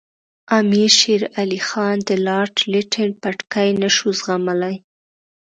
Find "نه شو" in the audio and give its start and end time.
3.81-4.09